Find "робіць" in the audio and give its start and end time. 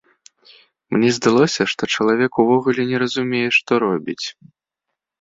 3.89-4.23